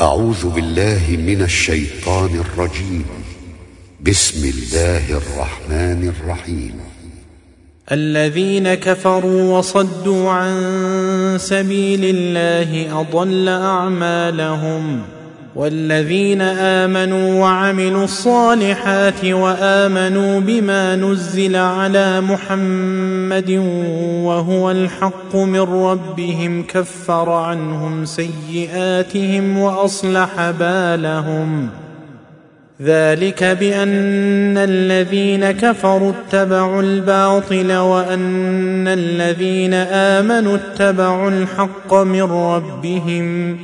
أعوذ 0.00 0.48
بالله 0.50 1.16
من 1.16 1.42
الشيطان 1.42 2.40
الرجيم. 2.40 3.04
بسم 4.00 4.48
الله 4.48 5.10
الرحمن 5.10 6.12
الرحيم. 6.20 6.72
الذين 7.92 8.74
كفروا 8.74 9.58
وصدوا 9.58 10.30
عن 10.30 10.54
سبيل 11.40 12.00
الله 12.04 13.00
أضل 13.00 13.48
أعمالهم. 13.48 15.02
والذين 15.56 16.40
آمنوا 16.42 17.40
وعملوا 17.40 18.04
الصالحات 18.04 19.24
وآمنوا 19.24 20.40
بما 20.40 20.96
نزل 20.96 21.56
على 21.56 22.20
محمد 22.20 23.50
وهو 24.24 24.70
الحق 24.70 25.36
من 25.36 25.60
ربهم 25.60 26.62
كفر 26.62 27.30
عنهم 27.30 28.04
سيئاتهم 28.04 29.58
وأصلح 29.58 30.50
بالهم. 30.50 31.68
ذلك 32.82 33.44
بأن 33.44 34.58
الذين 34.58 35.50
كفروا 35.50 36.12
اتبعوا 36.12 36.82
الباطل 36.82 37.72
وأن 37.72 38.88
الذين 38.88 39.74
آمنوا 39.74 40.56
اتبعوا 40.56 41.30
الحق 41.30 41.94
من 41.94 42.22
ربهم. 42.22 43.58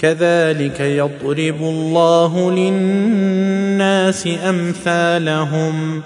كذلك 0.00 0.80
يضرب 0.80 1.62
الله 1.62 2.50
للناس 2.50 4.28
أمثالهم. 4.48 6.02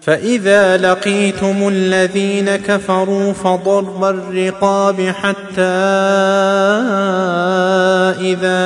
فإذا 0.00 0.76
لقيتم 0.76 1.68
الذين 1.68 2.56
كفروا 2.56 3.32
فضرب 3.32 4.04
الرقاب 4.04 5.00
حتى 5.00 5.62
إذا 8.20 8.60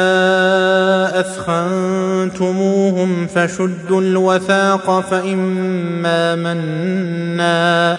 أثخنتموهم 1.20 3.26
فشدوا 3.26 4.00
الوثاق 4.00 5.00
فإما 5.00 6.34
منا 6.34 7.98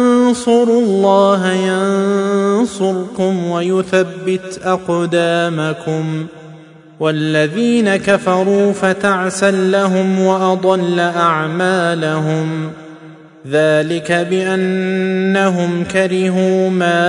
الله 0.69 1.51
ينصركم 1.51 3.45
ويثبت 3.45 4.61
أقدامكم 4.63 6.25
والذين 6.99 7.95
كفروا 7.95 8.71
فتعسا 8.71 9.51
لهم 9.51 10.19
وأضل 10.19 10.99
أعمالهم 10.99 12.71
ذلك 13.47 14.11
بأنهم 14.11 15.83
كرهوا 15.83 16.69
ما 16.69 17.01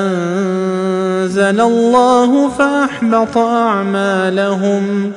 أنزل 0.00 1.60
الله 1.60 2.48
فأحبط 2.48 3.38
أعمالهم 3.38 5.12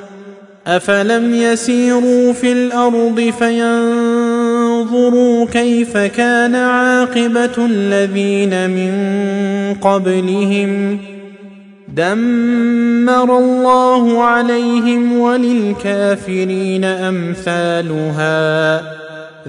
أفلم 0.67 1.35
يسيروا 1.35 2.33
في 2.33 2.51
الأرض 2.51 3.33
فينظروا 3.39 4.12
كيف 5.51 5.97
كان 5.97 6.55
عاقبه 6.55 7.65
الذين 7.65 8.69
من 8.69 8.93
قبلهم 9.81 10.99
دمر 11.87 13.37
الله 13.37 14.23
عليهم 14.23 15.19
وللكافرين 15.19 16.85
امثالها 16.85 18.43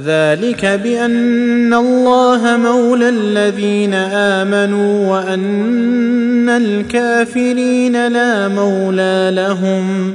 ذلك 0.04 0.66
بان 0.66 1.75
الله 1.75 2.56
مولى 2.56 3.09
الذين 3.09 3.94
امنوا 3.94 5.10
وان 5.10 6.49
الكافرين 6.49 8.09
لا 8.09 8.49
مولى 8.49 9.31
لهم 9.34 10.15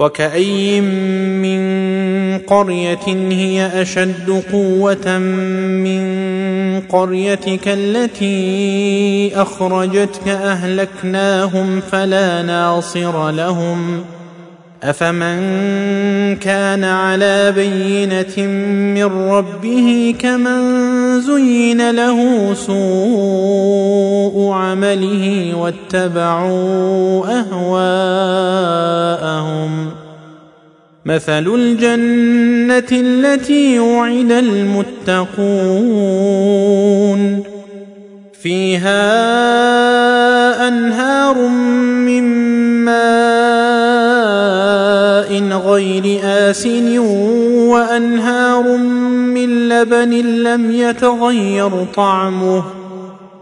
وكأي 0.00 0.80
من 0.80 1.60
قرية 2.38 3.06
هي 3.30 3.82
أشد 3.82 4.42
قوة 4.52 5.18
من 5.18 6.00
قريتك 6.80 7.68
التي 7.68 9.32
أخرجتك 9.34 10.28
أهلكناهم 10.28 11.80
فلا 11.80 12.42
ناصر 12.42 13.30
لهم 13.30 14.04
أفمن 14.82 16.36
كان 16.36 16.84
على 16.84 17.52
بينة 17.56 18.46
من 18.96 19.04
ربه 19.04 20.14
كمن 20.18 21.20
زين 21.20 21.90
له 21.90 22.54
سوء 22.54 24.52
عمله 24.52 25.54
واتبعوا 25.56 27.26
أهواءهم 27.40 28.70
مثل 31.04 31.54
الجنة 31.54 32.88
التي 32.92 33.78
وعد 33.78 34.32
المتقون 34.32 35.30
فيها 38.42 39.28
أنهار 40.68 41.48
من 42.06 42.24
ماء 42.84 43.79
غير 45.66 46.20
آسن 46.24 46.98
وأنهار 47.68 48.76
من 48.76 49.68
لبن 49.68 50.10
لم 50.42 50.70
يتغير 50.70 51.84
طعمه 51.94 52.64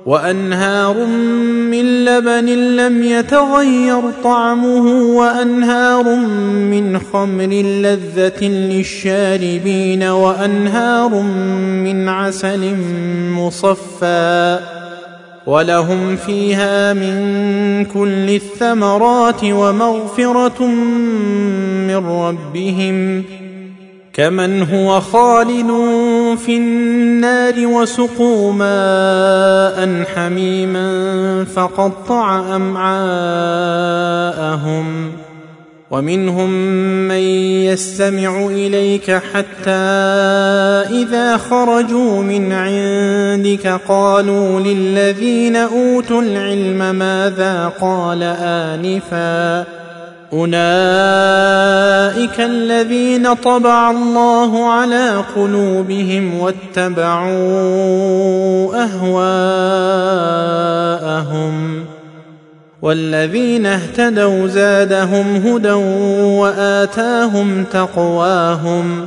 وأنهار 0.06 1.06
من 1.70 2.04
لبن 2.04 2.46
لم 2.76 3.02
يتغير 3.02 4.00
طعمه 4.24 5.02
وأنهار 5.16 6.16
من 6.70 6.98
خمر 7.12 7.52
لذة 7.82 8.44
للشاربين 8.44 10.02
وأنهار 10.02 11.22
من 11.84 12.08
عسل 12.08 12.76
مصفى 13.36 14.77
ولهم 15.48 16.16
فيها 16.16 16.92
من 16.92 17.84
كل 17.84 18.30
الثمرات 18.30 19.44
ومغفرة 19.44 20.66
من 21.86 21.96
ربهم 21.96 23.24
كمن 24.12 24.62
هو 24.62 25.00
خالد 25.00 25.66
في 26.38 26.56
النار 26.56 27.66
وسقوا 27.66 28.52
ماء 28.52 30.04
حميما 30.14 31.44
فقطع 31.44 32.56
أمعاءهم 32.56 33.58
ومنهم 35.90 36.50
من 37.08 37.22
يستمع 37.64 38.46
إليك 38.46 39.10
حتى 39.10 39.70
إذا 40.90 41.36
خرجوا 41.36 42.22
من 42.22 42.52
عندك 43.28 43.80
قالوا 43.88 44.60
للذين 44.60 45.56
أوتوا 45.56 46.22
العلم 46.22 46.94
ماذا 46.94 47.72
قال 47.80 48.22
آنفا 48.42 49.64
أولئك 50.32 50.50
الذين 52.40 53.34
طبع 53.34 53.90
الله 53.90 54.70
على 54.70 55.24
قلوبهم 55.36 56.40
واتبعوا 56.40 57.28
أهواءهم 58.84 60.28
والذين 62.82 63.66
اهتدوا 63.66 64.46
زادهم 64.46 65.36
هدى 65.36 65.72
وآتاهم 66.40 67.64
تقواهم 67.64 69.06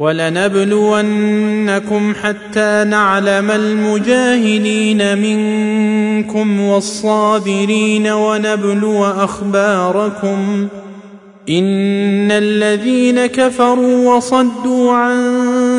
ولنبلونكم 0.00 1.34
حتى 2.22 2.84
نعلم 2.88 3.50
المجاهدين 3.50 5.18
منكم 5.18 6.60
والصابرين 6.60 8.06
ونبلو 8.08 9.04
أخباركم 9.04 10.68
إن 11.48 12.30
الذين 12.30 13.26
كفروا 13.26 14.16
وصدوا 14.16 14.92
عن 14.92 15.16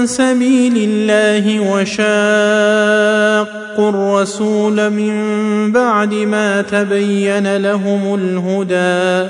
سبيل 0.05 0.73
الله 0.77 1.59
وشاقوا 1.71 2.01
الرسول 3.89 4.89
من 4.89 5.13
بعد 5.71 6.13
ما 6.13 6.61
تبين 6.61 7.57
لهم 7.57 8.15
الهدى 8.15 9.29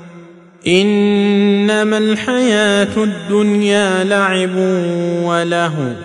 إنما 0.67 1.97
الحياة 1.97 2.97
الدنيا 2.97 4.03
لعب 4.03 4.55
وله 5.23 5.95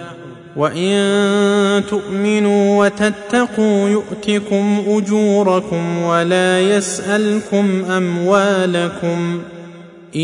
وإن 0.56 1.82
تؤمنوا 1.90 2.84
وتتقوا 2.84 3.88
يؤتكم 3.88 4.84
أجوركم 4.88 6.02
ولا 6.02 6.60
يسألكم 6.60 7.84
أموالكم 7.90 9.40
إن 10.16 10.20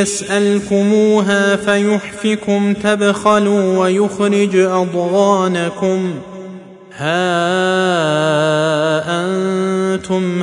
يسألكموها 0.00 1.56
فيحفكم 1.56 2.74
تبخلوا 2.74 3.78
ويخرج 3.78 4.56
أضغانكم 4.56 6.14
ها 6.96 7.36
أنتم 9.24 10.42